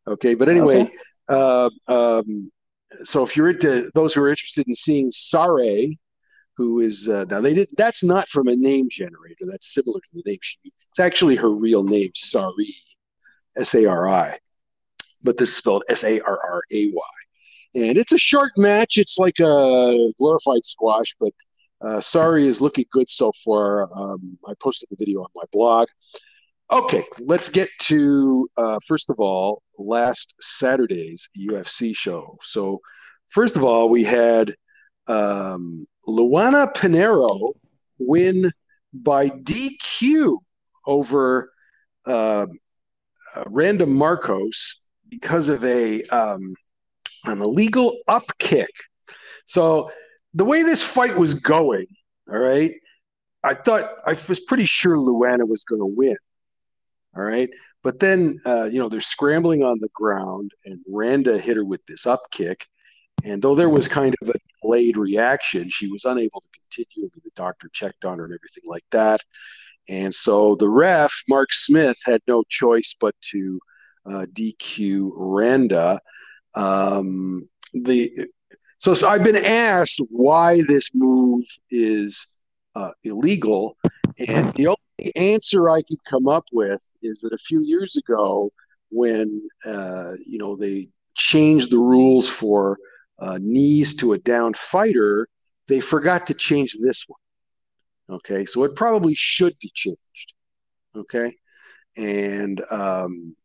[0.09, 0.93] Okay, but anyway, okay.
[1.29, 2.51] Uh, um,
[3.05, 5.97] so if you're into those who are interested in seeing Sarray,
[6.61, 9.47] who is uh, now they did that's not from a name generator.
[9.51, 10.59] That's similar to the name she
[10.91, 12.75] it's actually her real name, Sari,
[13.57, 14.39] S A R I,
[15.23, 17.03] but this is spelled S A R R A Y.
[17.77, 18.99] And it's a short match.
[18.99, 21.33] It's like a glorified squash, but
[21.81, 23.89] uh, Sari is looking good so far.
[23.99, 25.89] Um, I posted the video on my blog.
[26.71, 32.37] Okay, let's get to uh, first of all last Saturday's UFC show.
[32.43, 32.81] So,
[33.29, 34.55] first of all, we had
[35.07, 37.53] um, Luana Pinheiro
[37.99, 38.51] win
[38.93, 40.39] by DQ
[40.87, 41.53] over
[42.07, 42.47] uh,
[43.37, 46.55] uh, Randa Markos because of a um,
[47.25, 48.71] an illegal up kick.
[49.47, 49.91] So
[50.35, 51.87] the way this fight was going,
[52.31, 52.73] all right,
[53.43, 56.17] I thought I was pretty sure Luana was going to win.
[57.17, 57.49] All right.
[57.83, 61.85] But then, uh, you know, they're scrambling on the ground, and Randa hit her with
[61.87, 62.67] this up kick.
[63.25, 67.09] And though there was kind of a delayed reaction, she was unable to continue.
[67.13, 69.21] The doctor checked on her and everything like that.
[69.89, 73.61] And so the ref, Mark Smith, had no choice but to
[74.07, 76.01] uh, DQ Randa.
[76.55, 78.29] Um, the
[78.79, 82.37] so, so, I've been asked why this move is
[82.75, 83.77] uh, illegal,
[84.19, 88.51] and the only answer I could come up with is that a few years ago,
[88.91, 92.79] when uh, you know they changed the rules for
[93.21, 95.29] uh, knees to a down fighter,
[95.69, 98.17] they forgot to change this one.
[98.17, 100.35] Okay, so it probably should be changed.
[100.97, 101.33] Okay,
[101.97, 103.37] and um,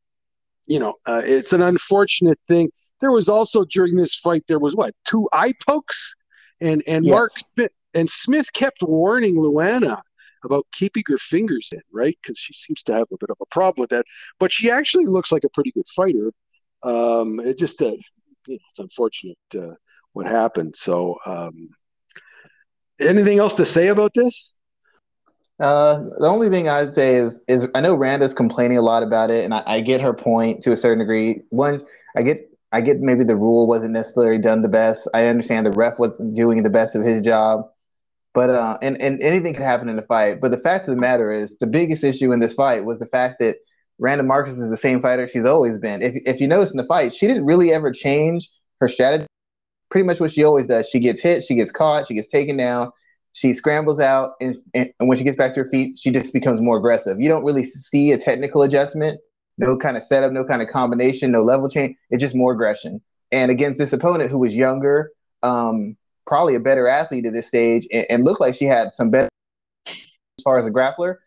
[0.65, 2.71] you know, uh, it's an unfortunate thing.
[3.01, 6.15] There was also during this fight there was what two eye pokes,
[6.61, 7.11] and and yes.
[7.11, 10.01] Mark Smith, and Smith kept warning Luana
[10.43, 12.17] about keeping her fingers in, right?
[12.21, 14.05] Because she seems to have a bit of a problem with that.
[14.39, 16.31] But she actually looks like a pretty good fighter.
[16.83, 17.91] Um, it just uh,
[18.47, 19.75] you know, it's unfortunate uh,
[20.13, 20.75] what happened.
[20.75, 21.69] So, um,
[22.99, 24.51] anything else to say about this?
[25.59, 29.29] Uh, the only thing I'd say is is I know Randa's complaining a lot about
[29.29, 31.43] it, and I, I, get her point to a certain degree.
[31.49, 31.85] One,
[32.17, 35.07] I get I get maybe the rule wasn't necessarily done the best.
[35.13, 37.69] I understand the ref wasn't doing the best of his job,
[38.33, 40.41] but uh, and and anything could happen in a fight.
[40.41, 43.07] But the fact of the matter is, the biggest issue in this fight was the
[43.07, 43.55] fact that
[43.97, 46.01] Randa Markos is the same fighter she's always been.
[46.01, 49.25] If if you notice in the fight, she didn't really ever change her strategy.
[49.89, 50.89] Pretty much what she always does.
[50.89, 52.91] She gets hit, she gets caught, she gets taken down,
[53.33, 56.61] she scrambles out, and, and, when she gets back to her feet, she just becomes
[56.61, 57.19] more aggressive.
[57.19, 59.19] You don't really see a technical adjustment,
[59.57, 61.97] no kind of setup, no kind of combination, no level change.
[62.09, 63.01] It's just more aggression.
[63.31, 65.11] And against this opponent who was younger,
[65.43, 69.09] um, probably a better athlete at this stage, and, and looked like she had some
[69.09, 69.29] better
[69.87, 71.17] as far as a grappler.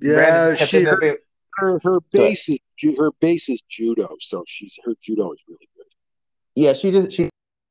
[0.00, 1.18] Yeah, she her,
[1.58, 2.58] her, her base is
[2.96, 5.86] her base is judo, so she's her judo is really good.
[6.54, 7.28] Yeah, she just she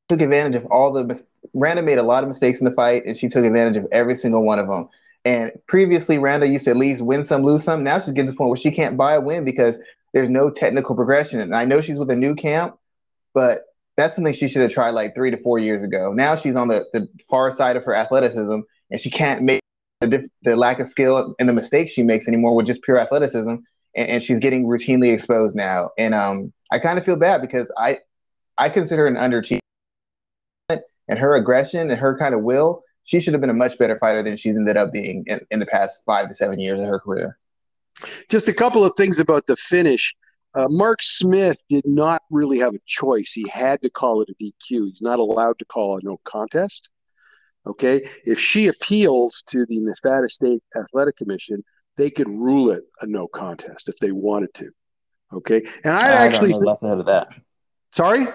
[0.08, 1.20] took advantage of all the
[1.54, 4.16] Randa made a lot of mistakes in the fight, and she took advantage of every
[4.16, 4.88] single one of them.
[5.24, 7.82] And previously, Randa used to at least win some, lose some.
[7.82, 9.78] Now she's getting to the point where she can't buy a win because
[10.12, 11.40] there's no technical progression.
[11.40, 12.76] And I know she's with a new camp,
[13.34, 13.62] but
[13.96, 16.12] that's something she should have tried like three to four years ago.
[16.12, 18.60] Now she's on the, the far side of her athleticism,
[18.90, 19.60] and she can't make
[20.00, 23.56] the, the lack of skill and the mistakes she makes anymore with just pure athleticism.
[23.96, 25.90] And, and she's getting routinely exposed now.
[25.98, 27.98] And um, I kind of feel bad because I
[28.58, 29.60] I consider an underachievement
[31.08, 33.98] and her aggression and her kind of will, she should have been a much better
[33.98, 36.86] fighter than she's ended up being in, in the past five to seven years of
[36.86, 37.38] her career.
[38.28, 40.14] Just a couple of things about the finish.
[40.54, 43.32] Uh, Mark Smith did not really have a choice.
[43.32, 44.88] He had to call it a DQ.
[44.88, 46.90] He's not allowed to call a no contest.
[47.66, 48.08] Okay.
[48.24, 51.64] If she appeals to the Nevada State Athletic Commission,
[51.98, 54.70] they could rule it a no contest if they wanted to.
[55.34, 55.62] Okay.
[55.84, 57.28] And I, I actually don't know the likelihood of that.
[57.92, 58.26] Sorry?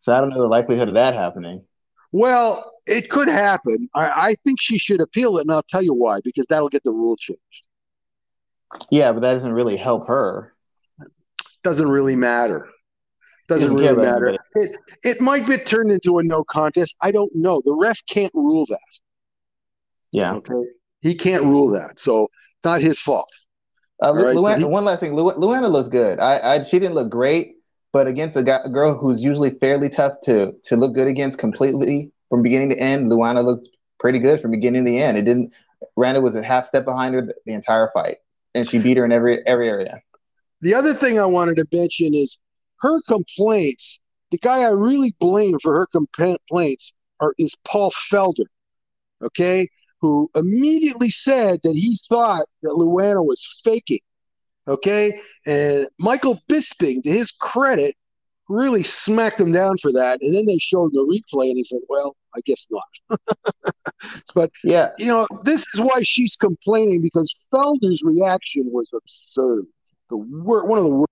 [0.00, 1.64] So I don't know the likelihood of that happening.
[2.12, 3.88] Well, it could happen.
[3.94, 6.82] I, I think she should appeal it, and I'll tell you why, because that'll get
[6.82, 7.40] the rule changed.
[8.90, 10.54] Yeah, but that doesn't really help her.
[11.62, 12.68] Doesn't really matter.
[13.46, 14.36] Doesn't really matter.
[14.54, 16.94] It it might be turned into a no contest.
[17.00, 17.62] I don't know.
[17.64, 18.78] The ref can't rule that.
[20.12, 20.34] Yeah.
[20.34, 20.68] Okay.
[21.00, 22.28] He can't rule that, so
[22.64, 23.30] not his fault.
[24.02, 24.36] Uh, Lu- right?
[24.36, 25.14] Luana, so he, one last thing.
[25.14, 26.18] Lu- Luana looks good.
[26.20, 27.56] I, I she didn't look great,
[27.92, 31.38] but against a, guy, a, girl who's usually fairly tough to to look good against
[31.38, 33.68] completely from beginning to end, Luana looks
[33.98, 35.18] pretty good from beginning to end.
[35.18, 35.52] It didn't.
[35.96, 38.18] Randa was a half step behind her the, the entire fight,
[38.54, 40.00] and she beat her in every every area.
[40.60, 42.38] The other thing I wanted to mention is
[42.80, 44.00] her complaints.
[44.30, 48.46] The guy I really blame for her complaints are is Paul Felder.
[49.22, 49.68] Okay,
[50.00, 54.00] who immediately said that he thought that Luana was faking.
[54.66, 55.20] Okay.
[55.46, 57.96] And Michael Bisping, to his credit,
[58.48, 60.18] really smacked him down for that.
[60.22, 63.18] And then they showed the replay and he said, well, I guess not.
[64.34, 69.66] but, yeah, you know, this is why she's complaining because Felder's reaction was absurd.
[70.10, 71.08] The wor- one of the worst.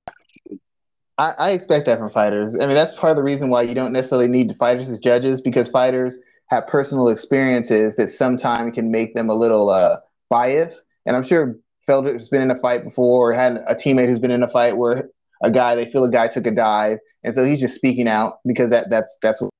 [1.18, 2.54] I, I expect that from fighters.
[2.54, 5.40] I mean, that's part of the reason why you don't necessarily need fighters as judges
[5.40, 6.14] because fighters
[6.46, 9.96] have personal experiences that sometimes can make them a little uh,
[10.30, 10.82] biased.
[11.04, 11.56] And I'm sure
[11.88, 14.76] Felder's been in a fight before, or had a teammate who's been in a fight
[14.76, 15.08] where
[15.42, 18.34] a guy they feel a guy took a dive, and so he's just speaking out
[18.46, 19.50] because that that's that's what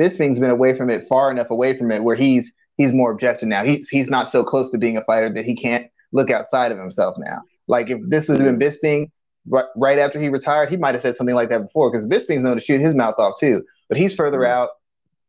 [0.00, 3.48] Bisping's been away from it far enough away from it where he's he's more objective
[3.48, 3.64] now.
[3.64, 6.78] He's he's not so close to being a fighter that he can't look outside of
[6.78, 7.42] himself now.
[7.68, 9.10] Like if this was been Bisping
[9.46, 12.42] right, right after he retired, he might have said something like that before because Bisping's
[12.42, 13.62] known to shoot his mouth off too.
[13.88, 14.52] But he's further mm-hmm.
[14.52, 14.70] out.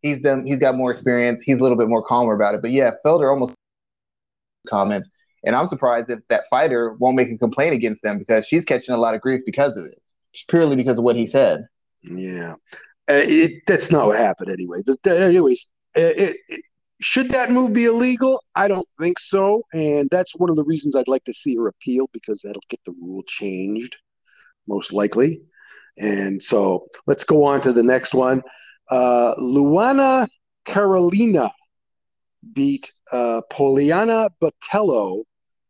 [0.02, 0.46] He's done.
[0.46, 1.42] He's got more experience.
[1.42, 2.62] He's a little bit more calmer about it.
[2.62, 3.56] But yeah, Felder almost
[4.68, 5.10] comments
[5.44, 8.94] and I'm surprised if that fighter won't make a complaint against them because she's catching
[8.94, 10.00] a lot of grief because of it,
[10.34, 11.66] just purely because of what he said.
[12.04, 12.54] Yeah,
[13.10, 14.82] uh, it, that's not what happened anyway.
[14.86, 16.62] But uh, anyways, uh, it, it,
[17.02, 18.44] should that move be illegal?
[18.56, 21.68] I don't think so, and that's one of the reasons I'd like to see her
[21.68, 23.98] appeal because that'll get the rule changed,
[24.68, 25.42] most likely.
[25.98, 28.44] And so let's go on to the next one.
[28.92, 30.28] Uh, Luana
[30.66, 31.50] Carolina
[32.54, 35.24] beat uh, Poliana Botelho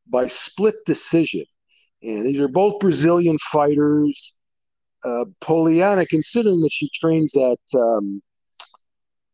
[0.08, 1.46] by split decision.
[2.02, 4.34] And these are both Brazilian fighters.
[5.04, 8.22] Uh, Poliana, considering that she trains at um,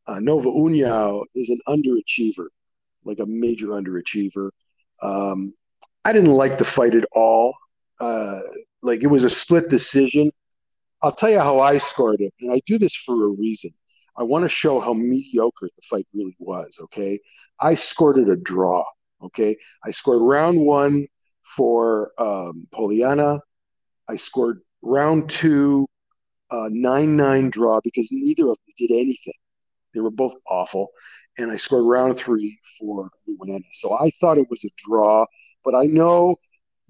[0.06, 2.48] uh, Nova União, is an underachiever,
[3.06, 4.50] like a major underachiever.
[5.02, 5.54] Um,
[6.04, 7.54] I didn't like the fight at all.
[8.00, 8.42] Uh,
[8.82, 10.30] like it was a split decision.
[11.02, 13.72] I'll tell you how I scored it, and I do this for a reason.
[14.18, 16.78] I want to show how mediocre the fight really was.
[16.82, 17.20] Okay,
[17.60, 18.84] I scored it a draw.
[19.22, 21.08] Okay, I scored round one
[21.44, 23.40] for um, Poliana.
[24.08, 25.88] I scored round two
[26.50, 29.34] uh, nine nine draw because neither of them did anything.
[29.94, 30.90] They were both awful,
[31.38, 33.62] and I scored round three for Luana.
[33.74, 35.26] So I thought it was a draw,
[35.64, 36.38] but I know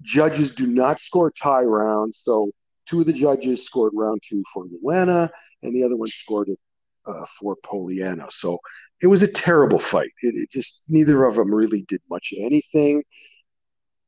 [0.02, 2.18] judges do not score tie rounds.
[2.18, 2.52] So
[2.88, 5.28] two of the judges scored round two for Luana,
[5.62, 6.58] and the other one scored it
[7.06, 8.30] uh, for Poliana.
[8.32, 8.58] So
[9.02, 10.10] it was a terrible fight.
[10.22, 13.02] It, it, just neither of them really did much of anything.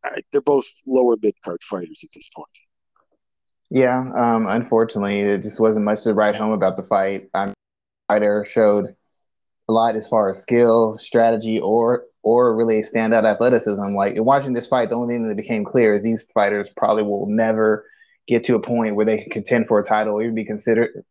[0.05, 2.49] I, they're both lower mid card fighters at this point.
[3.71, 7.29] Yeah, um, unfortunately, it just wasn't much to write home about the fight.
[7.35, 7.55] Um,
[8.09, 8.87] fighter showed
[9.69, 13.95] a lot as far as skill, strategy, or or really standout athleticism.
[13.95, 17.05] Like in watching this fight, the only thing that became clear is these fighters probably
[17.05, 17.85] will never
[18.31, 21.05] get to a point where they can contend for a title or even be considered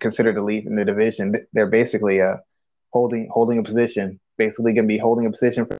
[0.00, 1.34] considered elite in the division.
[1.52, 2.36] They're basically uh,
[2.92, 5.76] holding holding a position, basically going to be holding a position for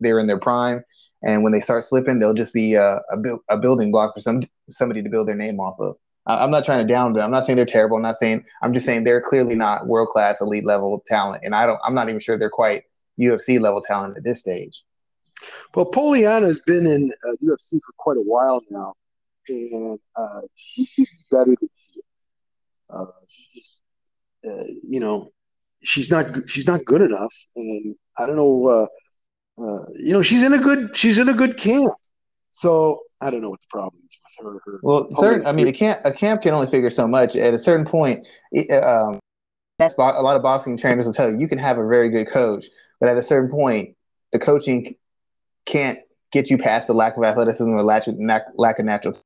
[0.00, 0.84] they're in their prime.
[1.24, 4.20] And when they start slipping, they'll just be uh, a, bu- a building block for
[4.20, 5.96] some somebody to build their name off of.
[6.26, 7.24] I- I'm not trying to down them.
[7.24, 7.96] I'm not saying they're terrible.
[7.96, 11.42] I'm not saying I'm just saying they're clearly not world class elite level talent.
[11.44, 11.80] And I don't.
[11.84, 12.84] I'm not even sure they're quite
[13.18, 14.84] UFC level talent at this stage.
[15.74, 18.94] Well, Poliana has been in uh, UFC for quite a while now,
[19.48, 22.04] and uh, she should be better than she is.
[22.90, 23.80] Uh, she just,
[24.46, 25.30] uh, you know,
[25.82, 28.66] she's not she's not good enough, and I don't know.
[28.66, 28.86] Uh,
[29.60, 31.92] uh, you know, she's in a good she's in a good camp.
[32.52, 34.60] So I don't know what the problem is with her.
[34.64, 35.46] her well, certain.
[35.46, 37.36] I mean, a camp a camp can only figure so much.
[37.36, 38.26] At a certain point,
[38.70, 39.18] um,
[39.80, 42.66] a lot of boxing trainers will tell you you can have a very good coach,
[43.00, 43.96] but at a certain point,
[44.32, 44.94] the coaching
[45.66, 45.98] can't
[46.32, 48.16] get you past the lack of athleticism or lack of,
[48.56, 49.18] lack of natural.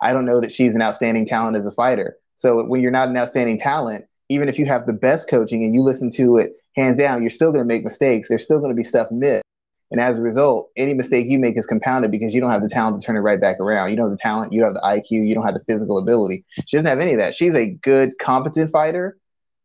[0.00, 2.16] I don't know that she's an outstanding talent as a fighter.
[2.34, 5.74] So when you're not an outstanding talent, even if you have the best coaching and
[5.74, 8.28] you listen to it hands down, you're still going to make mistakes.
[8.28, 9.44] There's still going to be stuff missed.
[9.90, 12.68] And as a result, any mistake you make is compounded because you don't have the
[12.68, 13.90] talent to turn it right back around.
[13.90, 15.98] You don't have the talent, you don't have the IQ, you don't have the physical
[15.98, 16.44] ability.
[16.66, 17.36] She doesn't have any of that.
[17.36, 19.16] She's a good, competent fighter,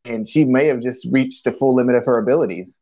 [0.06, 2.74] and she may have just reached the full limit of her abilities.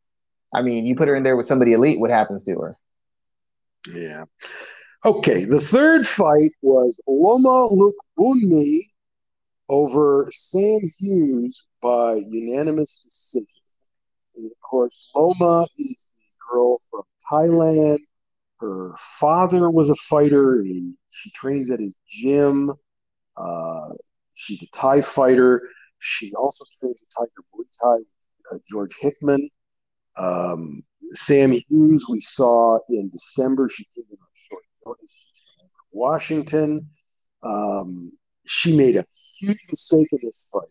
[0.54, 2.76] I mean, you put her in there with somebody elite, what happens to her?
[3.90, 4.24] Yeah.
[5.02, 8.82] Okay, the third fight was Loma Lookboonmee
[9.70, 13.62] over Sam Hughes by unanimous decision.
[14.36, 18.00] And of course, Loma is the girl from Thailand.
[18.58, 20.62] Her father was a fighter.
[21.08, 22.70] she trains at his gym.
[23.38, 23.94] Uh,
[24.34, 25.62] she's a Thai fighter.
[26.00, 29.48] She also trains at Tiger Muay Thai uh, George Hickman.
[30.18, 33.70] Um, Sam Hughes, we saw in December.
[33.70, 34.64] She came in on short
[35.92, 36.86] Washington.
[37.42, 38.12] Um,
[38.46, 39.04] she made a
[39.38, 40.68] huge mistake in this fight,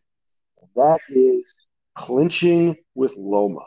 [0.62, 1.58] and that is
[1.96, 3.66] clinching with Loma.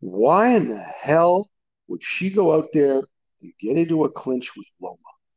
[0.00, 1.48] Why in the hell
[1.88, 3.02] would she go out there
[3.42, 4.96] and get into a clinch with Loma?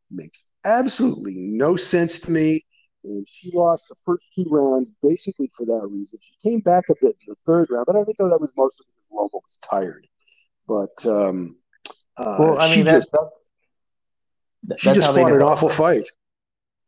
[0.09, 2.65] Makes absolutely no sense to me.
[3.03, 6.19] And she lost the first two rounds basically for that reason.
[6.21, 8.85] She came back a bit in the third round, but I think that was mostly
[8.89, 10.07] because Loma was tired.
[10.67, 11.57] But um,
[12.15, 13.17] uh, well, I mean, that's, just,
[14.63, 16.09] that's, she just fought an awful fight.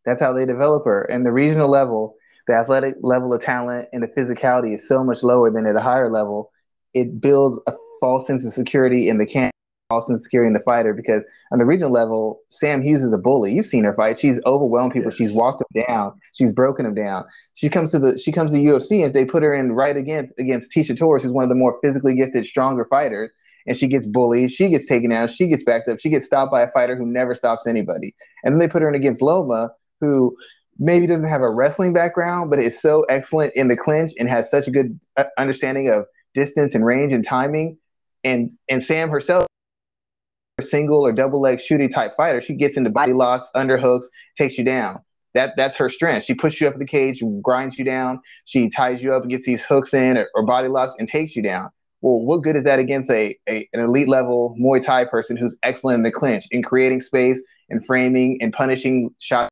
[0.05, 1.03] That's how they develop her.
[1.03, 2.15] And the regional level,
[2.47, 5.81] the athletic level of talent and the physicality is so much lower than at a
[5.81, 6.51] higher level.
[6.93, 9.51] It builds a false sense of security in the camp,
[9.89, 10.93] false sense of security in the fighter.
[10.93, 13.51] Because on the regional level, Sam Hughes is a bully.
[13.51, 14.19] You've seen her fight.
[14.19, 15.09] She's overwhelmed people.
[15.09, 15.17] Yes.
[15.17, 16.19] She's walked them down.
[16.33, 17.25] She's broken them down.
[17.53, 19.97] She comes to the she comes to the UFC and they put her in right
[19.97, 23.31] against against Tecia Torres, who's one of the more physically gifted, stronger fighters
[23.65, 26.51] and she gets bullied, she gets taken out, she gets backed up, she gets stopped
[26.51, 28.13] by a fighter who never stops anybody.
[28.43, 30.35] And then they put her in against Loma, who
[30.77, 34.49] maybe doesn't have a wrestling background, but is so excellent in the clinch and has
[34.49, 37.77] such a good uh, understanding of distance and range and timing.
[38.23, 39.45] And and Sam herself,
[40.57, 44.05] a single or double leg shooting type fighter, she gets into body locks, underhooks,
[44.37, 44.99] takes you down.
[45.33, 46.25] That that's her strength.
[46.25, 48.21] She puts you up in the cage, grinds you down.
[48.45, 51.35] She ties you up and gets these hooks in or, or body locks and takes
[51.35, 51.69] you down.
[52.01, 55.55] Well, what good is that against a, a an elite level Muay Thai person who's
[55.63, 59.49] excellent in the clinch, in creating space and framing and punishing shots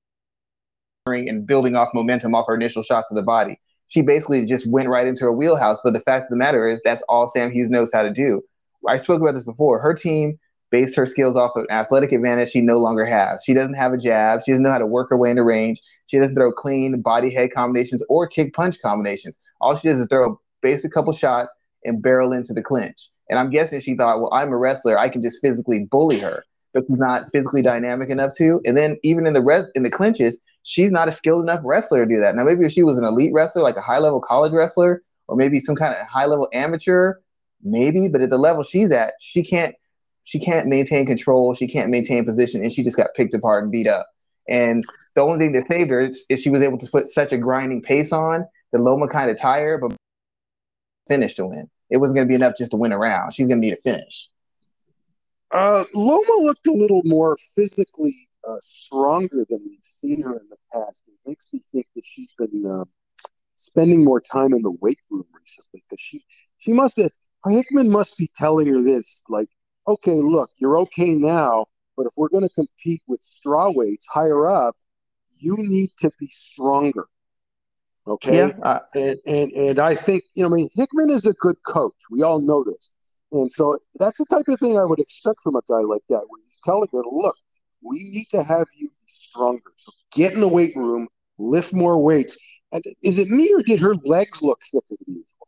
[1.05, 3.59] and building off momentum off her initial shots of the body.
[3.87, 5.79] She basically just went right into her wheelhouse.
[5.83, 8.41] But the fact of the matter is, that's all Sam Hughes knows how to do.
[8.87, 9.79] I spoke about this before.
[9.79, 10.39] Her team
[10.71, 13.43] based her skills off of an athletic advantage she no longer has.
[13.45, 14.41] She doesn't have a jab.
[14.43, 15.81] She doesn't know how to work her way into range.
[16.07, 19.37] She doesn't throw clean body head combinations or kick punch combinations.
[19.61, 21.53] All she does is throw a basic couple shots
[21.85, 23.09] and barrel into the clinch.
[23.29, 24.97] And I'm guessing she thought, well, I'm a wrestler.
[24.97, 28.61] I can just physically bully her, but she's not physically dynamic enough to.
[28.65, 32.05] And then even in the rest in the clinches, she's not a skilled enough wrestler
[32.05, 32.35] to do that.
[32.35, 35.35] Now, maybe if she was an elite wrestler, like a high level college wrestler, or
[35.35, 37.15] maybe some kind of high level amateur,
[37.63, 38.07] maybe.
[38.07, 39.75] But at the level she's at, she can't
[40.25, 41.53] she can't maintain control.
[41.53, 44.07] She can't maintain position, and she just got picked apart and beat up.
[44.47, 44.83] And
[45.15, 47.81] the only thing that saved her is, she was able to put such a grinding
[47.81, 49.95] pace on that Loma kind of tired, but
[51.07, 51.69] finish to win.
[51.89, 53.33] It wasn't going to be enough just to win a round.
[53.33, 54.29] She's going to need a finish.
[55.51, 60.57] Uh, Loma looked a little more physically uh, stronger than we've seen her in the
[60.73, 61.03] past.
[61.07, 62.85] It makes me think that she's been uh,
[63.55, 66.25] spending more time in the weight room recently because she
[66.57, 67.11] she must have
[67.47, 69.49] Hickman must be telling her this like,
[69.87, 71.65] okay, look, you're okay now,
[71.97, 74.75] but if we're going to compete with straw weights higher up,
[75.39, 77.05] you need to be stronger.
[78.05, 81.33] Okay, yeah, uh, and and and I think you know, I mean, Hickman is a
[81.33, 81.95] good coach.
[82.11, 82.91] We all know this,
[83.31, 86.25] and so that's the type of thing I would expect from a guy like that,
[86.27, 87.35] where he's telling her, look,
[87.81, 89.71] we need to have you be stronger.
[89.77, 91.07] So get in the weight room,
[91.37, 92.37] lift more weights.
[92.73, 95.47] And is it me or did her legs look thicker than usual?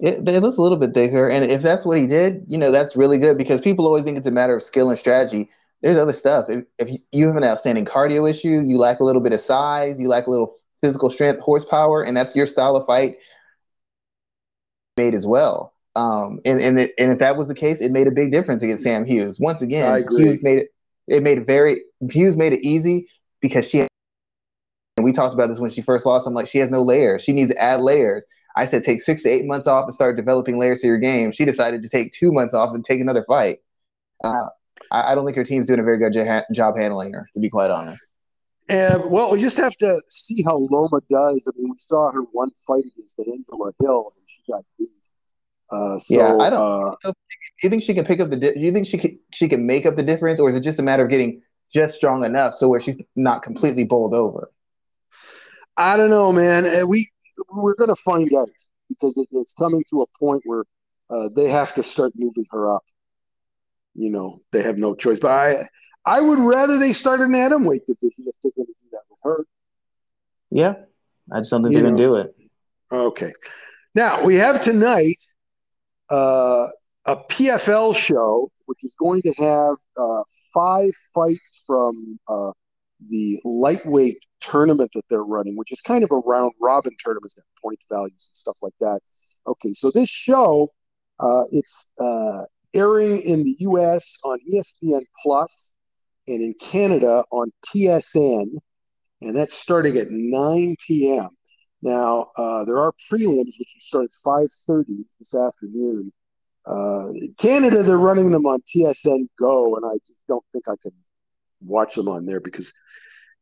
[0.00, 2.72] It, they look a little bit thicker, and if that's what he did, you know,
[2.72, 5.48] that's really good because people always think it's a matter of skill and strategy.
[5.82, 6.46] There's other stuff.
[6.48, 10.00] If, if you have an outstanding cardio issue, you lack a little bit of size,
[10.00, 13.16] you lack a little physical strength, horsepower, and that's your style of fight
[14.98, 15.72] made as well.
[15.96, 18.62] Um, and and, it, and if that was the case, it made a big difference
[18.62, 19.40] against Sam Hughes.
[19.40, 20.68] Once again, Hughes made it
[21.06, 23.08] it made it very Hughes made it easy
[23.40, 23.88] because she and
[25.04, 26.26] we talked about this when she first lost.
[26.26, 27.24] I'm like, she has no layers.
[27.24, 28.26] She needs to add layers.
[28.56, 31.32] I said take six to eight months off and start developing layers to your game.
[31.32, 33.58] She decided to take two months off and take another fight.
[34.22, 34.48] Uh,
[34.90, 36.14] I, I, don't think her team's doing a very good
[36.52, 38.06] job handling her, to be quite honest.
[38.68, 41.46] And well, we just have to see how Loma does.
[41.46, 44.88] I mean, we saw her one fight against the Angela Hill, and she got beat.
[45.70, 46.60] Uh, so, yeah, I don't.
[46.60, 47.12] Uh, do
[47.62, 48.36] you think she can pick up the?
[48.36, 50.60] Di- do you think she can she can make up the difference, or is it
[50.60, 51.42] just a matter of getting
[51.72, 54.50] just strong enough so where she's not completely bowled over?
[55.76, 56.66] I don't know, man.
[56.66, 57.10] Uh, we
[57.50, 58.48] we're gonna find out
[58.88, 60.64] because it, it's coming to a point where
[61.10, 62.84] uh, they have to start moving her up.
[63.94, 65.18] You know, they have no choice.
[65.18, 65.68] But I
[66.06, 69.02] I would rather they start an atom weight division if they're going to do that
[69.10, 69.46] with her.
[70.50, 70.74] Yeah,
[71.32, 72.34] I just don't think you they're going to do it.
[72.92, 73.32] Okay.
[73.94, 75.20] Now we have tonight
[76.10, 76.68] uh,
[77.06, 82.52] a PFL show, which is going to have uh, five fights from uh,
[83.08, 87.44] the lightweight tournament that they're running, which is kind of a round robin tournament, that
[87.62, 89.00] point values and stuff like that.
[89.46, 90.70] Okay, so this show,
[91.20, 92.42] uh, it's uh,
[92.74, 94.16] airing in the U.S.
[94.24, 95.73] on ESPN Plus
[96.26, 98.46] and in Canada on TSN,
[99.20, 101.28] and that's starting at 9 p.m.
[101.82, 104.84] Now uh, there are prelims which start at 5:30
[105.18, 106.12] this afternoon.
[106.66, 110.92] Uh, Canada, they're running them on TSN Go, and I just don't think I can
[111.60, 112.72] watch them on there because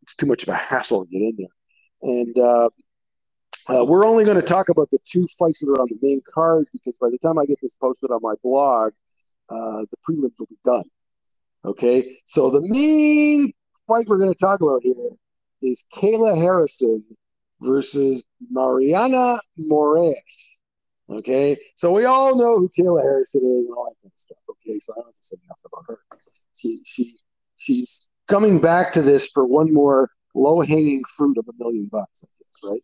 [0.02, 1.46] it's too much of a hassle to get in there.
[2.02, 2.68] And uh,
[3.68, 6.20] uh, we're only going to talk about the two fights that are on the main
[6.34, 8.92] card because by the time I get this posted on my blog,
[9.48, 10.84] uh, the prelims will be done.
[11.64, 13.52] Okay, so the main
[13.86, 14.94] fight we're going to talk about here
[15.62, 17.04] is Kayla Harrison
[17.60, 20.22] versus Mariana Morais.
[21.08, 24.38] Okay, so we all know who Kayla Harrison is and all that kind of stuff.
[24.50, 25.98] Okay, so I don't have to say enough about her.
[26.54, 27.16] She she
[27.56, 32.24] she's coming back to this for one more low hanging fruit of a million bucks,
[32.24, 32.80] I guess, right?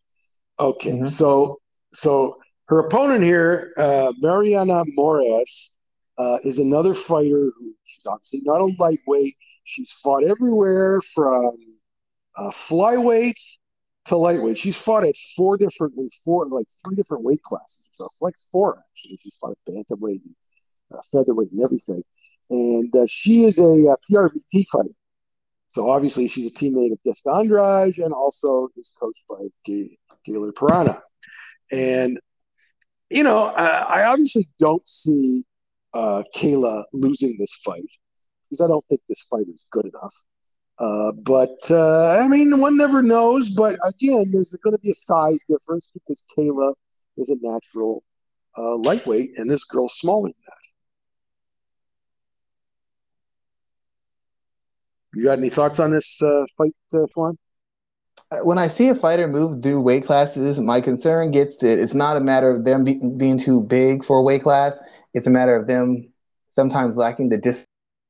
[0.59, 1.05] Okay, mm-hmm.
[1.05, 1.59] so
[1.93, 5.71] so her opponent here, uh, Mariana Morais,
[6.19, 9.35] uh, is another fighter who she's obviously not a lightweight.
[9.63, 11.55] She's fought everywhere from
[12.35, 13.39] uh, flyweight
[14.05, 14.57] to lightweight.
[14.57, 15.93] She's fought at four different,
[16.25, 17.87] four like three different weight classes.
[17.91, 19.17] So like four actually.
[19.21, 20.35] She's fought at bantamweight and
[20.93, 22.03] uh, featherweight and everything.
[22.49, 24.89] And uh, she is a, a uh, PRVT fighter.
[25.69, 30.51] So obviously she's a teammate of Jessica Andrade and also is coached by Gay, Gaylor
[30.51, 30.99] Pirana.
[31.71, 32.19] And
[33.09, 35.43] you know, I, I obviously don't see
[35.93, 37.89] uh, Kayla losing this fight
[38.43, 40.13] because I don't think this fight is good enough.
[40.79, 43.49] Uh, but uh, I mean, one never knows.
[43.49, 46.73] But again, there's going to be a size difference because Kayla
[47.17, 48.03] is a natural
[48.57, 50.53] uh, lightweight, and this girl's smaller than that.
[55.15, 57.05] You got any thoughts on this uh, fight, uh?
[58.31, 61.95] Uh, when I see a fighter move through weight classes, my concern gets that it's
[61.95, 64.77] not a matter of them be- being too big for a weight class
[65.13, 66.11] it's a matter of them
[66.49, 67.65] sometimes lacking the dis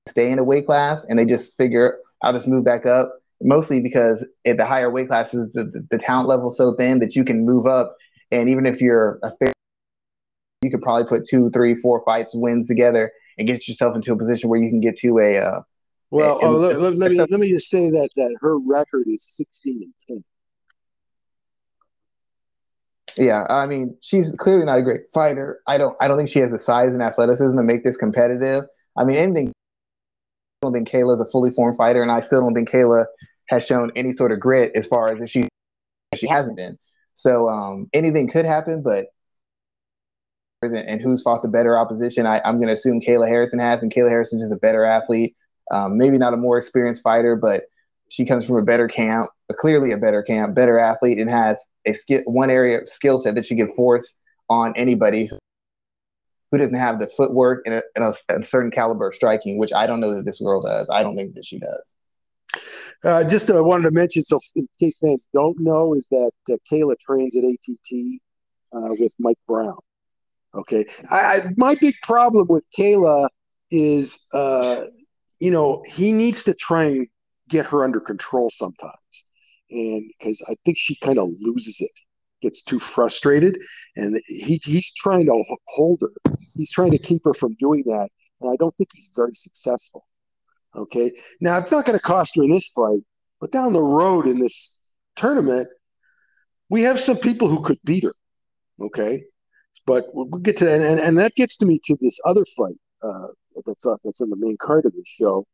[0.08, 3.16] stay in a weight class and they just figure I'll just move back up.
[3.42, 7.16] Mostly because at the higher weight classes, the, the, the talent level so thin that
[7.16, 7.96] you can move up.
[8.32, 9.54] And even if you're a fair,
[10.62, 14.18] you could probably put two, three, four fights, wins together and get yourself into a
[14.18, 15.38] position where you can get to a.
[15.38, 15.62] Uh,
[16.12, 19.08] well, a, oh, let, let, let, me, let me just say that that her record
[19.08, 20.24] is 16 and 10.
[23.20, 25.60] Yeah, I mean, she's clearly not a great fighter.
[25.68, 28.64] I don't I don't think she has the size and athleticism to make this competitive.
[28.98, 32.54] I mean, anything I don't think Kayla's a fully formed fighter, and I still don't
[32.54, 33.06] think Kayla
[33.50, 35.50] has shown any sort of grit as far as if she
[36.16, 36.80] she hasn't been.
[37.14, 39.08] So um, anything could happen, but
[40.62, 42.26] and who's fought the better opposition?
[42.26, 45.36] I, am going to assume Kayla Harrison has, and Kayla Harrison is a better athlete.
[45.72, 47.64] Um, maybe not a more experienced fighter, but
[48.10, 51.58] she comes from a better camp, a, clearly a better camp, better athlete, and has
[51.86, 54.16] a skill, one area of skill set that she can force
[54.50, 55.30] on anybody
[56.52, 59.72] who doesn't have the footwork and a, and a, a, certain caliber of striking, which
[59.72, 60.90] I don't know that this girl does.
[60.90, 61.96] I don't think that she does.
[63.04, 66.56] Uh, just uh, wanted to mention, so in case fans don't know, is that uh,
[66.70, 68.20] Kayla trains at ATT
[68.74, 69.78] uh, with Mike Brown.
[70.56, 73.30] Okay, I, I, my big problem with Kayla
[73.70, 74.82] is, uh,
[75.40, 77.08] you know, he needs to try and
[77.50, 79.26] get her under control sometimes
[79.72, 81.92] and because I think she kind of loses it,
[82.42, 83.60] gets too frustrated,
[83.96, 86.12] and he he's trying to hold her.
[86.56, 88.10] He's trying to keep her from doing that,
[88.42, 90.06] and I don't think he's very successful.
[90.76, 93.02] Okay, now it's not going to cost her in this fight,
[93.40, 94.80] but down the road in this
[95.16, 95.68] tournament,
[96.70, 98.14] we have some people who could beat her.
[98.82, 99.24] Okay,
[99.86, 102.78] but we'll get to that, and, and that gets to me to this other fight
[103.04, 103.28] uh,
[103.66, 105.46] that's uh, that's in the main card of this show.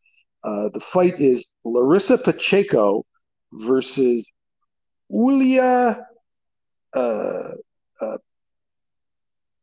[0.45, 3.03] Uh, the fight is Larissa Pacheco
[3.51, 4.31] versus
[5.11, 6.05] Ulia
[6.93, 7.51] uh,
[7.99, 8.17] uh,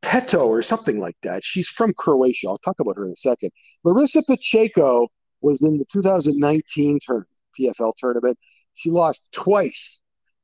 [0.02, 1.44] Peto or something like that.
[1.44, 2.48] She's from Croatia.
[2.48, 3.50] I'll talk about her in a second.
[3.84, 5.06] Larissa Pacheco
[5.40, 8.36] was in the 2019 tournament, PFL tournament.
[8.74, 10.00] She lost twice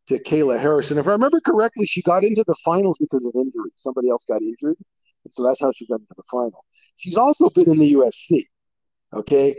[0.07, 0.98] to Kayla Harrison.
[0.98, 3.70] If I remember correctly, she got into the finals because of injury.
[3.74, 4.77] Somebody else got injured.
[5.24, 6.64] And so that's how she got into the final.
[6.96, 8.44] She's also been in the UFC.
[9.12, 9.57] Okay.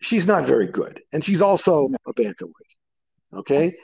[0.00, 2.52] She's not very good, and she's also a bantamweight.
[3.32, 3.74] Okay,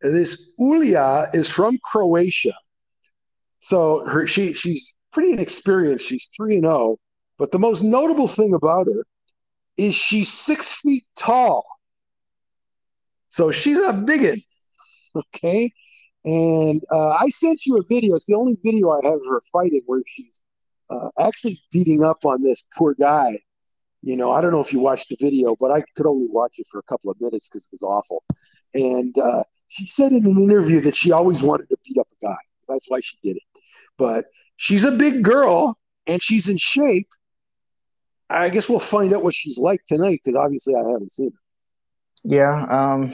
[0.00, 2.54] this Ulia is from Croatia,
[3.60, 6.06] so her she she's pretty inexperienced.
[6.06, 6.98] She's three and zero, oh,
[7.38, 9.04] but the most notable thing about her
[9.76, 11.64] is she's six feet tall.
[13.30, 14.40] So she's a bigot.
[15.34, 15.70] Okay.
[16.26, 18.16] And uh, I sent you a video.
[18.16, 20.42] It's the only video I have of her fighting where she's
[20.90, 23.38] uh, actually beating up on this poor guy.
[24.06, 26.60] You know, I don't know if you watched the video, but I could only watch
[26.60, 28.22] it for a couple of minutes because it was awful.
[28.72, 32.24] And uh, she said in an interview that she always wanted to beat up a
[32.24, 32.36] guy.
[32.68, 33.42] That's why she did it.
[33.98, 37.08] But she's a big girl and she's in shape.
[38.30, 41.40] I guess we'll find out what she's like tonight because obviously I haven't seen her.
[42.22, 43.12] Yeah, um,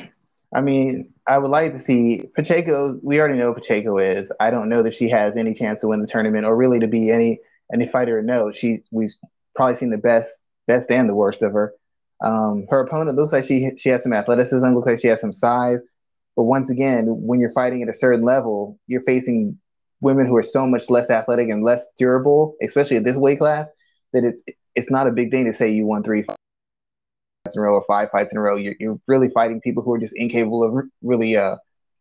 [0.54, 2.98] I mean, I would like to see Pacheco.
[3.02, 4.30] We already know Pacheco is.
[4.40, 6.88] I don't know that she has any chance to win the tournament or really to
[6.88, 7.40] be any
[7.72, 8.20] any fighter.
[8.20, 9.14] No, she's we've
[9.54, 10.41] probably seen the best,
[10.72, 11.74] best and the worst of her.
[12.22, 14.64] Um, her opponent looks like she she has some athleticism.
[14.64, 15.82] Looks like she has some size.
[16.36, 19.58] But once again, when you're fighting at a certain level, you're facing
[20.00, 23.66] women who are so much less athletic and less durable, especially at this weight class,
[24.12, 24.42] that it's
[24.74, 26.38] it's not a big thing to say you won three fights
[27.54, 28.56] in a row or five fights in a row.
[28.56, 31.56] You're, you're really fighting people who are just incapable of really uh,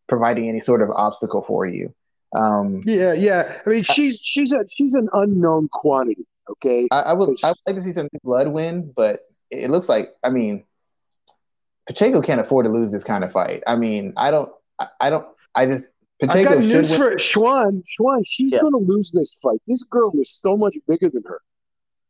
[0.07, 1.93] providing any sort of obstacle for you.
[2.35, 3.59] Um, yeah, yeah.
[3.65, 6.25] I mean, she's she's a she's an unknown quantity.
[6.51, 9.87] Okay, I, I would I would like to see some blood win, but it looks
[9.89, 10.65] like I mean,
[11.87, 13.63] Pacheco can't afford to lose this kind of fight.
[13.67, 15.85] I mean, I don't, I, I don't, I just
[16.19, 16.99] Pacheco I got news win.
[16.99, 17.83] for Schwan.
[17.99, 18.61] Schwan, she's yeah.
[18.61, 19.59] going to lose this fight.
[19.67, 21.41] This girl is so much bigger than her.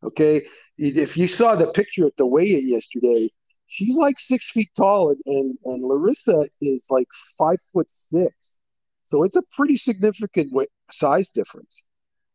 [0.03, 3.29] Okay, if you saw the picture at the weigh-in yesterday,
[3.67, 8.57] she's like six feet tall, and, and, and Larissa is like five foot six.
[9.05, 10.51] So it's a pretty significant
[10.89, 11.85] size difference.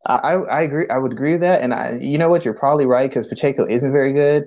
[0.07, 0.87] I, I agree.
[0.89, 1.63] I would agree with that.
[1.63, 2.45] And I, you know what?
[2.45, 4.47] You're probably right because Pacheco isn't very good.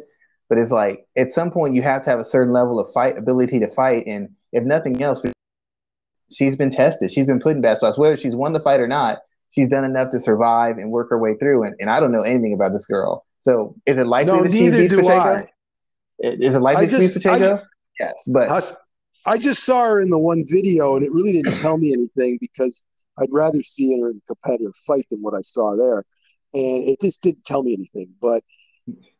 [0.49, 3.17] But it's like at some point you have to have a certain level of fight
[3.19, 5.21] ability to fight, and if nothing else,
[6.31, 7.11] she's been tested.
[7.11, 7.99] She's been put in bad spots.
[7.99, 9.19] Whether she's won the fight or not,
[9.51, 11.65] she's done enough to survive and work her way through.
[11.65, 13.27] And, and I don't know anything about this girl.
[13.41, 15.13] So is it likely no, that she beats Pacheco?
[15.13, 15.47] I.
[16.17, 17.57] Is it likely to beat Pacheco?
[17.57, 17.61] I,
[17.99, 21.57] yes, but I, I just saw her in the one video, and it really didn't
[21.57, 22.81] tell me anything because
[23.19, 26.03] I'd rather see her in a competitive fight than what I saw there,
[26.53, 28.15] and it just didn't tell me anything.
[28.21, 28.43] But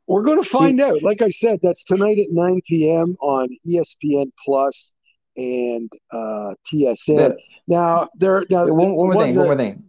[0.07, 1.03] we're going to find out.
[1.03, 3.15] Like I said, that's tonight at 9 p.m.
[3.21, 4.91] on ESPN Plus
[5.37, 7.15] and uh, TSN.
[7.15, 8.43] The, now, there.
[8.49, 9.35] Now, one, one more thing.
[9.35, 9.83] The, one more thing.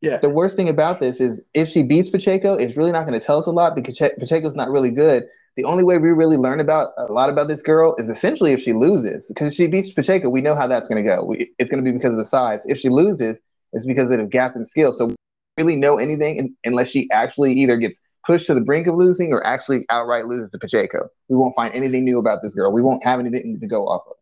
[0.00, 0.18] Yeah.
[0.18, 3.24] The worst thing about this is if she beats Pacheco, it's really not going to
[3.24, 5.24] tell us a lot because Pacheco's not really good.
[5.56, 8.62] The only way we really learn about a lot about this girl is essentially if
[8.62, 9.28] she loses.
[9.28, 11.24] Because she beats Pacheco, we know how that's going to go.
[11.24, 12.62] We, it's going to be because of the size.
[12.64, 13.38] If she loses,
[13.72, 14.92] it's because of the gap in skill.
[14.92, 15.14] So we
[15.58, 19.32] really know anything in, unless she actually either gets pushed to the brink of losing
[19.32, 21.08] or actually outright loses to Pacheco.
[21.28, 22.72] We won't find anything new about this girl.
[22.72, 24.16] We won't have anything to go off of.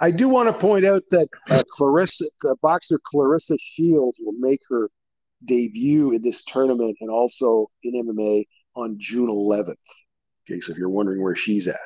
[0.00, 4.60] I do want to point out that uh, Claressa, uh, boxer Claressa Shields will make
[4.68, 4.90] her
[5.44, 9.76] debut in this tournament and also in MMA on June 11th.
[10.48, 11.76] Okay, so if you're wondering where she's at,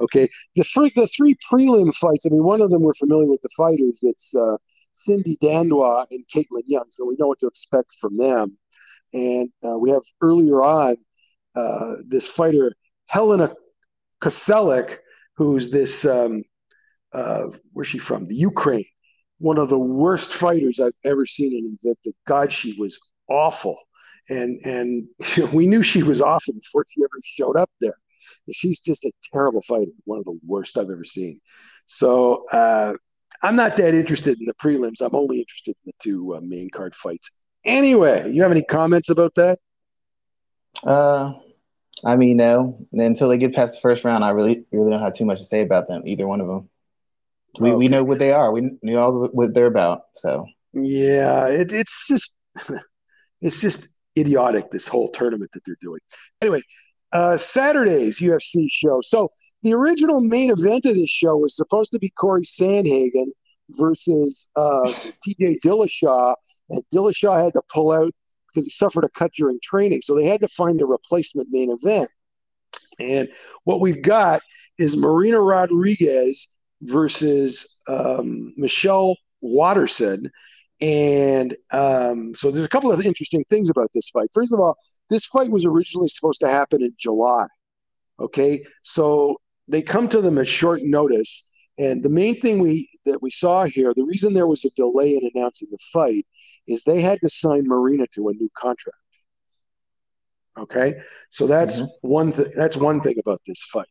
[0.00, 2.26] okay, the three the three prelim fights.
[2.26, 4.00] I mean, one of them we're familiar with the fighters.
[4.02, 4.56] It's uh,
[4.94, 8.56] Cindy Dandois and Kaitlin Young, so we know what to expect from them.
[9.12, 10.96] And uh, we have earlier on
[11.54, 12.72] uh, this fighter
[13.06, 13.54] Helena
[14.20, 14.98] Koselleck,
[15.36, 16.42] who's this um,
[17.12, 18.26] uh, where's she from?
[18.26, 18.84] The Ukraine.
[19.38, 22.12] One of the worst fighters I've ever seen in Invicta.
[22.26, 23.76] God, she was awful,
[24.32, 25.08] and and
[25.52, 27.94] we knew she was awful before she ever showed up there.
[28.52, 31.40] She's just a terrible fighter, one of the worst I've ever seen.
[31.86, 32.94] So uh,
[33.42, 35.00] I'm not that interested in the prelims.
[35.00, 37.30] I'm only interested in the two uh, main card fights.
[37.64, 39.60] Anyway, you have any comments about that?
[40.82, 41.34] Uh,
[42.04, 42.84] I mean, no.
[42.92, 45.44] Until they get past the first round, I really, really don't have too much to
[45.44, 46.02] say about them.
[46.04, 46.68] Either one of them.
[47.60, 47.76] We okay.
[47.76, 48.50] we know what they are.
[48.50, 50.04] We know all what they're about.
[50.14, 52.34] So yeah, it, it's just
[53.42, 56.00] it's just idiotic this whole tournament that they're doing.
[56.40, 56.62] Anyway,
[57.12, 59.00] uh, Saturday's UFC show.
[59.02, 59.30] So
[59.62, 63.26] the original main event of this show was supposed to be Cory Sandhagen
[63.70, 65.60] versus uh, T.J.
[65.64, 66.34] Dillashaw,
[66.70, 68.12] and Dillashaw had to pull out
[68.48, 70.02] because he suffered a cut during training.
[70.02, 72.10] So they had to find a replacement main event.
[72.98, 73.28] And
[73.64, 74.42] what we've got
[74.78, 76.48] is Marina Rodriguez
[76.82, 80.30] versus um, Michelle Waterson.
[80.82, 84.28] And um, so there's a couple of interesting things about this fight.
[84.34, 84.76] First of all,
[85.10, 87.46] this fight was originally supposed to happen in July.
[88.18, 88.64] Okay.
[88.82, 89.36] So
[89.68, 91.48] they come to them at short notice.
[91.78, 95.16] And the main thing we that we saw here, the reason there was a delay
[95.16, 96.26] in announcing the fight
[96.66, 98.98] is they had to sign Marina to a new contract.
[100.58, 102.08] Okay, so that's mm-hmm.
[102.08, 102.52] one thing.
[102.54, 103.88] That's one thing about this fight.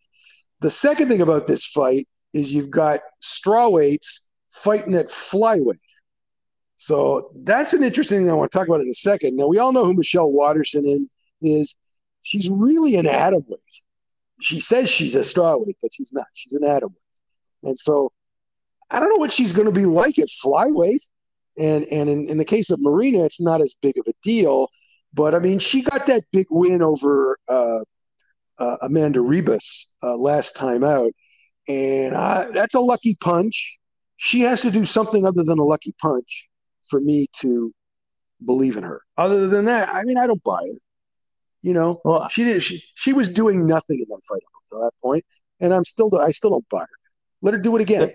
[0.59, 5.79] The second thing about this fight is you've got strawweights fighting at flyweight.
[6.81, 9.35] So that's an interesting thing I want to talk about in a second.
[9.35, 11.07] Now we all know who Michelle Waterson
[11.39, 11.75] is.
[12.23, 13.61] She's really an atom weight.
[14.41, 16.25] She says she's a strawweight, but she's not.
[16.33, 17.69] She's an atom weight.
[17.69, 18.11] And so
[18.89, 21.07] I don't know what she's going to be like at flyweight.
[21.55, 24.67] And and in, in the case of Marina, it's not as big of a deal.
[25.13, 27.81] But I mean, she got that big win over uh,
[28.57, 31.11] uh, Amanda Ribas uh, last time out,
[31.67, 32.15] and
[32.55, 33.77] that's a lucky punch.
[34.17, 36.47] She has to do something other than a lucky punch
[36.89, 37.73] for me to
[38.45, 39.01] believe in her.
[39.17, 40.79] Other than that, I mean, I don't buy it.
[41.61, 42.63] You know, well, she did.
[42.63, 45.23] She she was doing nothing in that fight up to that point,
[45.59, 46.87] and I'm still I still don't buy her.
[47.43, 48.11] Let her do it again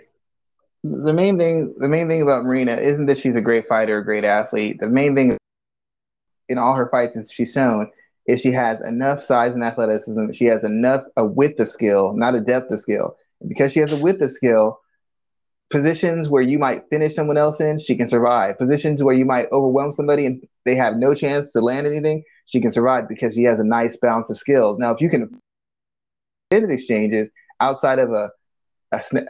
[0.91, 4.05] the main thing the main thing about Marina isn't that she's a great fighter, a
[4.05, 4.79] great athlete.
[4.81, 5.37] The main thing
[6.49, 7.91] in all her fights is she's shown
[8.27, 10.31] is she has enough size and athleticism.
[10.33, 13.17] She has enough a width of skill, not a depth of skill.
[13.41, 14.81] And because she has a width of skill,
[15.71, 18.59] positions where you might finish someone else in, she can survive.
[18.59, 22.61] Positions where you might overwhelm somebody and they have no chance to land anything, she
[22.61, 24.79] can survive because she has a nice balance of skills.
[24.79, 25.39] Now, if you can
[26.51, 28.31] exchanges outside of a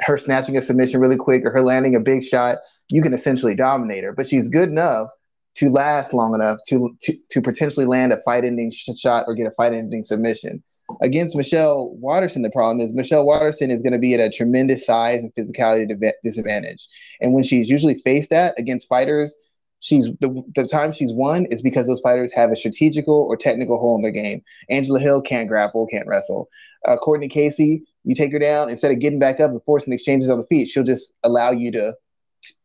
[0.00, 2.58] her snatching a submission really quick or her landing a big shot,
[2.90, 4.12] you can essentially dominate her.
[4.12, 5.08] But she's good enough
[5.56, 9.50] to last long enough to to, to potentially land a fight-ending shot or get a
[9.52, 10.62] fight-ending submission.
[11.00, 14.86] Against Michelle Waterson, the problem is Michelle Waterson is going to be at a tremendous
[14.86, 15.88] size and physicality
[16.22, 16.86] disadvantage.
[17.20, 19.36] And when she's usually faced that against fighters,
[19.80, 23.78] she's the, the time she's won is because those fighters have a strategical or technical
[23.78, 24.42] hole in their game.
[24.70, 26.48] Angela Hill can't grapple, can't wrestle.
[26.86, 30.30] Uh, Courtney Casey you take her down instead of getting back up and forcing exchanges
[30.30, 31.92] on the feet, she'll just allow you to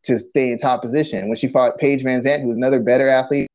[0.03, 1.27] to stay in top position.
[1.27, 3.47] When she fought Paige VanZant, who was another better athlete,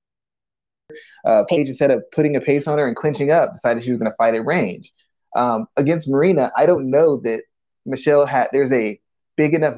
[1.25, 3.99] uh, Paige instead of putting a pace on her and clinching up, decided she was
[3.99, 4.93] going to fight at range.
[5.35, 7.43] Um, against Marina, I don't know that
[7.85, 8.49] Michelle had.
[8.53, 9.01] There's a
[9.37, 9.77] big enough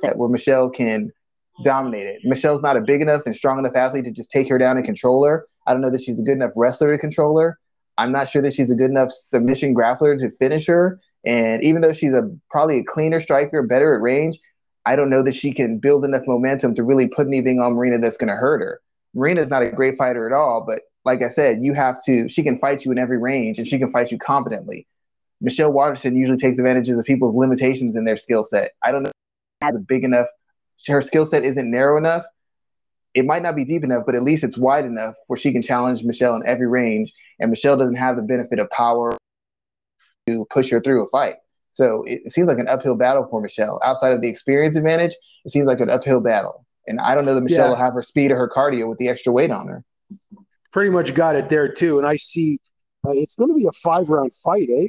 [0.00, 1.12] set where Michelle can
[1.62, 2.20] dominate it.
[2.24, 4.84] Michelle's not a big enough and strong enough athlete to just take her down and
[4.84, 5.46] control her.
[5.66, 7.58] I don't know that she's a good enough wrestler to control her.
[7.96, 10.98] I'm not sure that she's a good enough submission grappler to finish her.
[11.24, 14.38] And even though she's a probably a cleaner striker, better at range,
[14.84, 17.98] I don't know that she can build enough momentum to really put anything on Marina
[17.98, 18.80] that's going to hurt her.
[19.14, 22.28] Marina's not a great fighter at all, but like I said, you have to.
[22.28, 24.86] She can fight you in every range, and she can fight you competently.
[25.40, 28.72] Michelle Waterson usually takes advantages of people's limitations in their skill set.
[28.82, 29.10] I don't know
[29.60, 30.26] has a big enough.
[30.86, 32.24] Her skill set isn't narrow enough.
[33.14, 35.62] It might not be deep enough, but at least it's wide enough where she can
[35.62, 37.12] challenge Michelle in every range.
[37.38, 39.16] And Michelle doesn't have the benefit of power
[40.26, 41.34] to push her through a fight.
[41.72, 43.80] So it, it seems like an uphill battle for Michelle.
[43.84, 46.63] Outside of the experience advantage, it seems like an uphill battle.
[46.86, 47.68] And I don't know that Michelle yeah.
[47.70, 49.84] will have her speed or her cardio with the extra weight on her.
[50.72, 51.98] Pretty much got it there too.
[51.98, 52.60] And I see
[53.06, 54.86] uh, it's going to be a five round fight, eh?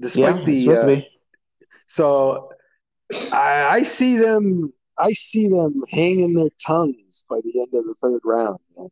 [0.00, 1.00] Despite yeah, the uh,
[1.86, 2.50] so
[3.32, 4.70] I, I, see them.
[4.98, 8.58] I see them hanging their tongues by the end of the third round.
[8.76, 8.88] Man.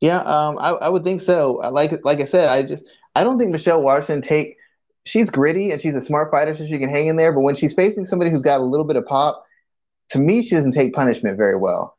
[0.00, 1.52] Yeah, um, I, I would think so.
[1.52, 4.56] Like like I said, I just I don't think Michelle Waterson take.
[5.06, 7.32] She's gritty and she's a smart fighter, so she can hang in there.
[7.32, 9.44] But when she's facing somebody who's got a little bit of pop,
[10.10, 11.96] to me, she doesn't take punishment very well.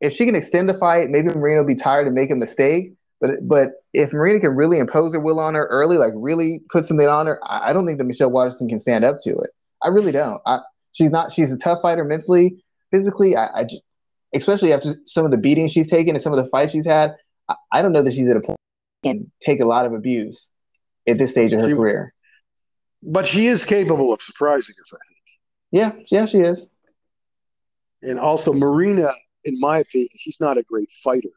[0.00, 2.92] If she can extend the fight, maybe Marina will be tired and make a mistake.
[3.20, 6.84] But but if Marina can really impose her will on her early, like really put
[6.84, 9.50] something on her, I, I don't think that Michelle Waterson can stand up to it.
[9.82, 10.40] I really don't.
[10.46, 10.60] I,
[10.92, 11.32] she's not.
[11.32, 13.36] She's a tough fighter mentally, physically.
[13.36, 13.66] I, I
[14.34, 17.14] especially after some of the beating she's taken and some of the fights she's had.
[17.48, 18.58] I, I don't know that she's at a point
[19.04, 20.50] can take a lot of abuse
[21.06, 22.12] at this stage of her she, career.
[23.02, 25.13] But she is capable of surprising us, I think.
[25.74, 26.70] Yeah, yeah, she is.
[28.00, 31.32] And also Marina, in my opinion, she's not a great fighter.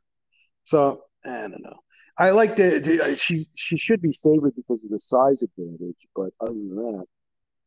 [0.63, 1.80] So I don't know.
[2.19, 6.54] I like that she she should be favored because of the size advantage, but other
[6.54, 7.06] than that,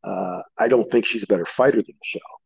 [0.05, 2.41] uh, I don't think she's a better fighter than Michelle.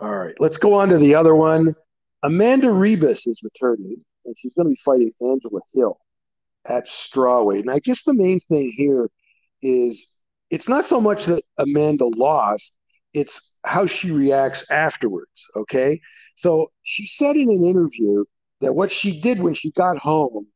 [0.00, 1.76] All right, let's go on to the other one.
[2.24, 6.00] Amanda Ribas is returning, and she's going to be fighting Angela Hill
[6.66, 7.60] at strawweight.
[7.60, 9.08] And I guess the main thing here
[9.62, 10.16] is
[10.50, 12.76] it's not so much that Amanda lost,
[13.14, 15.46] it's how she reacts afterwards.
[15.56, 16.00] Okay.
[16.36, 18.24] So she said in an interview
[18.60, 20.46] that what she did when she got home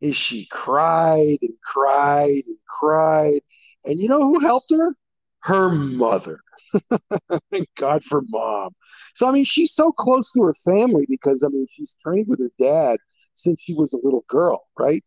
[0.00, 3.40] is she cried and cried and cried.
[3.84, 4.94] And you know who helped her?
[5.42, 6.40] Her mother.
[7.50, 8.70] Thank God for mom.
[9.14, 12.40] So I mean, she's so close to her family because I mean, she's trained with
[12.40, 12.98] her dad
[13.34, 15.04] since she was a little girl, right?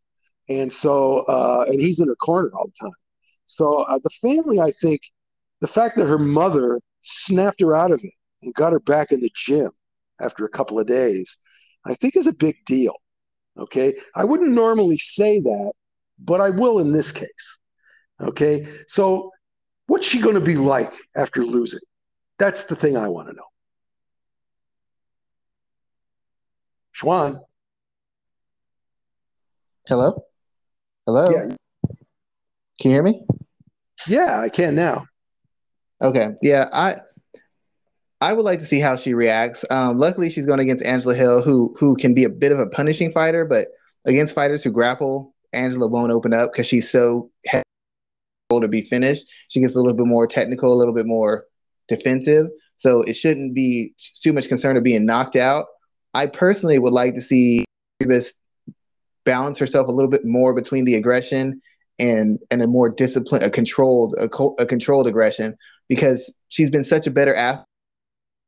[0.47, 2.95] And so, uh, and he's in her corner all the time.
[3.49, 5.01] So uh, the family, I think,
[5.59, 9.21] the fact that her mother snapped her out of it and got her back in
[9.21, 9.71] the gym,
[10.21, 11.35] after a couple of days,
[11.83, 12.93] I think is a big deal.
[13.57, 13.95] Okay.
[14.15, 15.71] I wouldn't normally say that,
[16.19, 17.59] but I will in this case.
[18.21, 18.67] Okay.
[18.87, 19.31] So,
[19.87, 21.79] what's she going to be like after losing?
[22.37, 23.43] That's the thing I want to know.
[26.95, 27.39] Schwan.
[29.87, 30.23] Hello?
[31.07, 31.31] Hello?
[31.31, 31.55] Yeah.
[32.79, 33.21] Can you hear me?
[34.07, 35.05] Yeah, I can now.
[36.01, 36.31] Okay.
[36.41, 36.97] Yeah, I
[38.21, 39.65] I would like to see how she reacts.
[39.69, 42.67] Um, luckily, she's going against Angela Hill, who who can be a bit of a
[42.67, 43.67] punishing fighter, but
[44.05, 47.29] against fighters who grapple, Angela won't open up because she's so
[48.51, 49.27] to be finished.
[49.49, 51.45] She gets a little bit more technical, a little bit more
[51.87, 52.47] defensive.
[52.77, 55.67] So it shouldn't be too much concern of being knocked out.
[56.15, 57.65] I personally would like to see
[57.99, 58.33] this
[59.23, 61.61] balance herself a little bit more between the aggression
[61.99, 65.57] and and a more disciplined, a controlled, a, co- a controlled aggression
[65.87, 67.65] because she's been such a better athlete,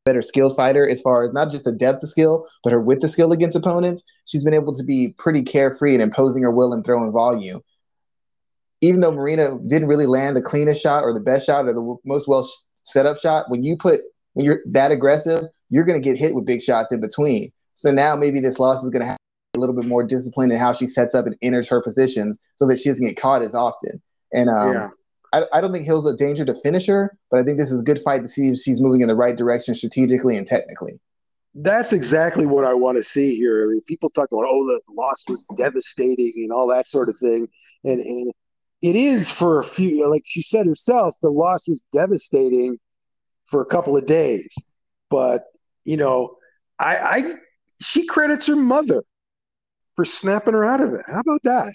[0.06, 3.04] better skilled fighter as far as not just the depth of skill, but her width
[3.04, 4.04] of skill against opponents.
[4.26, 7.62] She's been able to be pretty carefree and imposing her will and throwing volume.
[8.82, 11.98] Even though Marina didn't really land the cleanest shot or the best shot or the
[12.06, 12.50] most well
[12.84, 14.00] set up shot, when you put
[14.34, 17.52] when you're that aggressive, you're going to get hit with big shots in between.
[17.74, 19.21] So now maybe this loss is going to have a
[19.62, 22.80] little bit more disciplined in how she sets up and enters her positions so that
[22.80, 24.02] she doesn't get caught as often.
[24.34, 24.90] And um, yeah.
[25.34, 27.80] I, I don't think Hill's a danger to finish her, but I think this is
[27.80, 31.00] a good fight to see if she's moving in the right direction strategically and technically.
[31.54, 33.66] That's exactly what I want to see here.
[33.66, 37.18] I mean, people talk about, oh, the loss was devastating and all that sort of
[37.18, 37.48] thing.
[37.84, 38.34] And, and
[38.82, 42.80] it is for a few, like she said herself, the loss was devastating
[43.46, 44.54] for a couple of days.
[45.10, 45.44] But,
[45.84, 46.38] you know,
[46.80, 47.34] I, I
[47.82, 49.04] she credits her mother
[50.02, 51.02] for snapping her out of it.
[51.06, 51.74] How about that?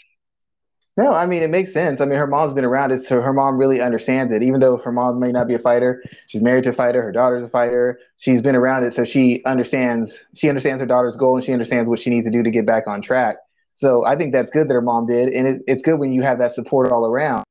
[0.96, 2.00] No, I mean it makes sense.
[2.00, 4.42] I mean her mom's been around it, so her mom really understands it.
[4.42, 7.02] Even though her mom may not be a fighter, she's married to a fighter.
[7.02, 8.00] Her daughter's a fighter.
[8.16, 10.24] She's been around it, so she understands.
[10.34, 12.66] She understands her daughter's goal, and she understands what she needs to do to get
[12.66, 13.36] back on track.
[13.76, 16.22] So I think that's good that her mom did, and it, it's good when you
[16.22, 17.44] have that support all around.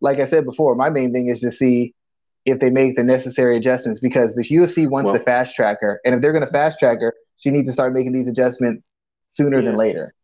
[0.00, 1.94] Like I said before, my main thing is to see
[2.46, 6.00] if they make the necessary adjustments because the UFC wants well, to fast track her.
[6.04, 8.94] And if they're going to fast track her, she needs to start making these adjustments
[9.26, 9.70] sooner yeah.
[9.70, 10.14] than later.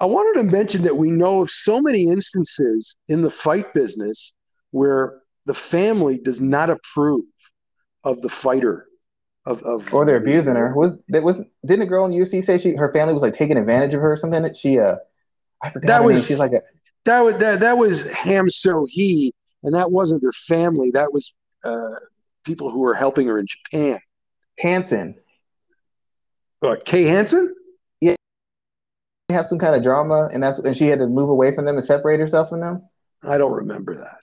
[0.00, 4.34] I wanted to mention that we know of so many instances in the fight business
[4.72, 7.24] where the family does not approve
[8.02, 8.86] of the fighter.
[9.46, 10.74] Of, of or they're abusing her.
[10.74, 11.36] Was that was
[11.66, 14.12] didn't a girl in UC say she her family was like taking advantage of her
[14.12, 14.42] or something?
[14.42, 14.94] That she uh
[15.62, 16.62] I forgot that was she's like a
[17.04, 20.90] that was that that was Ham Seo-hee, and that wasn't her family.
[20.92, 21.90] That was uh,
[22.44, 23.98] people who were helping her in Japan.
[24.58, 25.16] Hanson.
[26.60, 27.54] What, Kay Hansen?
[29.30, 31.76] Have some kind of drama, and that's and she had to move away from them
[31.76, 32.86] and separate herself from them.
[33.22, 34.18] I don't remember that.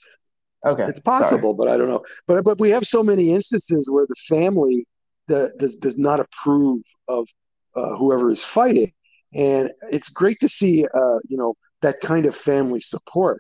[0.64, 1.58] Okay, it's possible, Sorry.
[1.58, 2.04] but I don't know.
[2.28, 4.86] But but we have so many instances where the family
[5.28, 7.28] the, does does not approve of
[7.76, 8.92] uh, whoever is fighting,
[9.34, 13.40] and it's great to see uh, you know that kind of family support.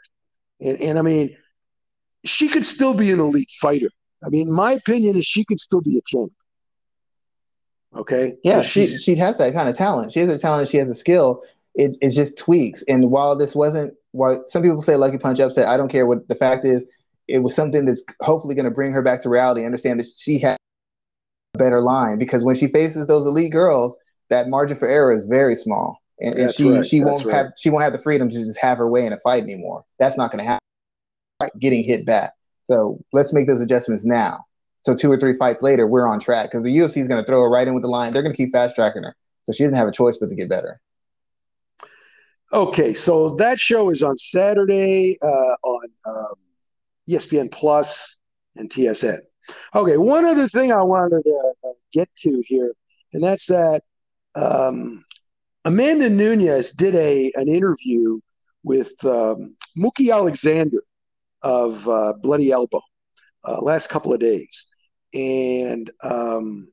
[0.60, 1.38] And and I mean,
[2.26, 3.92] she could still be an elite fighter.
[4.26, 6.32] I mean, my opinion is she could still be a champ.
[7.96, 8.38] Okay.
[8.44, 10.12] Yeah, she she has that kind of talent.
[10.12, 10.70] She has a talent.
[10.70, 11.42] She has a skill.
[11.76, 12.84] It it just tweaks.
[12.88, 16.28] And while this wasn't, while some people say lucky punch upset, I don't care what
[16.28, 16.84] the fact is.
[17.28, 19.66] It was something that's hopefully going to bring her back to reality.
[19.66, 20.58] Understand that she has
[21.54, 23.96] a better line because when she faces those elite girls,
[24.30, 26.86] that margin for error is very small, and, and she right.
[26.86, 27.36] she won't right.
[27.36, 29.84] have she won't have the freedom to just have her way in a fight anymore.
[30.00, 30.62] That's not going to happen
[31.60, 32.34] getting hit back.
[32.66, 34.46] So let's make those adjustments now.
[34.84, 37.28] So two or three fights later, we're on track because the UFC is going to
[37.28, 38.12] throw her right in with the line.
[38.12, 40.36] They're going to keep fast tracking her, so she doesn't have a choice but to
[40.36, 40.82] get better.
[42.54, 46.34] Okay, so that show is on Saturday uh, on um,
[47.10, 48.18] ESPN Plus
[48.56, 49.20] and TSN.
[49.76, 52.74] Okay, one other thing I wanted to uh, get to here,
[53.14, 53.84] and that's that
[54.36, 55.04] um,
[55.64, 58.20] Amanda Nunes did a an interview
[58.64, 60.84] with um, Mookie Alexander
[61.42, 62.82] of uh, Bloody Elbow
[63.44, 64.66] uh, last couple of days,
[65.14, 66.72] and um,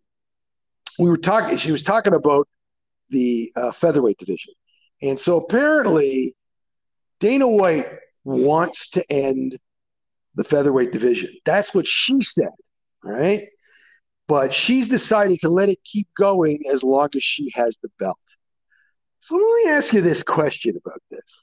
[0.98, 1.57] we were talking.
[1.59, 2.48] She was talking about
[3.11, 4.55] the uh, featherweight division,
[5.03, 6.34] and so apparently
[7.20, 7.89] Dana White
[8.24, 9.59] wants to end
[10.34, 11.30] the featherweight division.
[11.45, 12.49] That's what she said,
[13.05, 13.43] right?
[14.28, 18.18] But she's decided to let it keep going as long as she has the belt.
[19.20, 21.43] So let me ask you this question about this.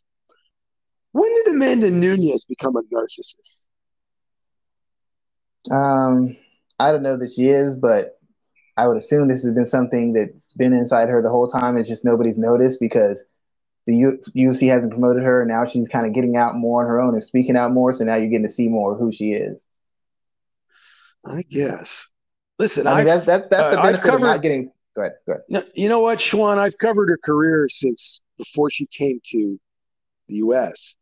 [1.11, 3.65] When did Amanda Nunes become a narcissist?
[5.71, 6.37] Um,
[6.79, 8.19] I don't know that she is, but
[8.77, 11.77] I would assume this has been something that's been inside her the whole time.
[11.77, 13.23] It's just nobody's noticed because
[13.87, 15.41] the U- UFC hasn't promoted her.
[15.41, 17.93] And now she's kind of getting out more on her own and speaking out more.
[17.93, 19.63] So now you're getting to see more of who she is.
[21.25, 22.07] I guess.
[22.59, 24.15] Listen, I mean, that's that's, that's the uh, benefit covered...
[24.17, 25.13] of not getting Go ahead.
[25.27, 25.71] Go ahead.
[25.75, 26.57] You know what, Schwan?
[26.57, 29.59] I've covered her career since before she came to
[30.27, 30.95] the U.S.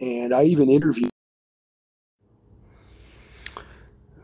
[0.00, 1.10] And I even interviewed.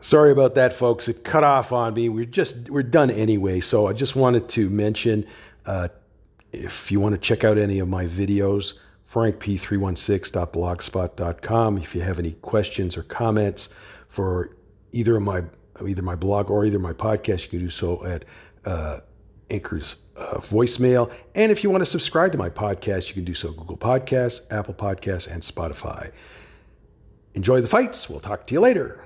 [0.05, 1.07] Sorry about that, folks.
[1.07, 2.09] It cut off on me.
[2.09, 3.59] We're just we're done anyway.
[3.59, 5.25] So I just wanted to mention,
[5.65, 5.87] uh,
[6.51, 8.73] if you want to check out any of my videos,
[9.11, 11.77] frankp316.blogspot.com.
[11.79, 13.69] If you have any questions or comments
[14.07, 14.55] for
[14.91, 15.41] either my
[15.83, 18.25] either my blog or either my podcast, you can do so at
[18.63, 18.99] uh,
[19.49, 21.11] Anchor's uh, voicemail.
[21.33, 24.41] And if you want to subscribe to my podcast, you can do so Google Podcasts,
[24.51, 26.11] Apple Podcasts, and Spotify.
[27.33, 28.07] Enjoy the fights.
[28.07, 29.01] We'll talk to you later.